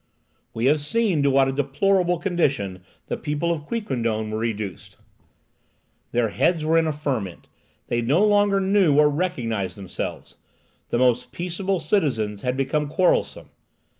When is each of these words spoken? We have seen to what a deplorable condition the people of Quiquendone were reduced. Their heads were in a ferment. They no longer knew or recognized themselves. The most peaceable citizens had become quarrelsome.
We 0.55 0.65
have 0.65 0.81
seen 0.81 1.21
to 1.21 1.29
what 1.29 1.47
a 1.47 1.51
deplorable 1.51 2.17
condition 2.17 2.81
the 3.05 3.17
people 3.17 3.51
of 3.51 3.67
Quiquendone 3.67 4.31
were 4.31 4.39
reduced. 4.39 4.97
Their 6.11 6.29
heads 6.29 6.65
were 6.65 6.75
in 6.75 6.87
a 6.87 6.91
ferment. 6.91 7.47
They 7.87 8.01
no 8.01 8.25
longer 8.25 8.59
knew 8.59 8.97
or 8.97 9.11
recognized 9.11 9.77
themselves. 9.77 10.37
The 10.89 10.97
most 10.97 11.31
peaceable 11.31 11.79
citizens 11.79 12.41
had 12.41 12.57
become 12.57 12.87
quarrelsome. 12.87 13.51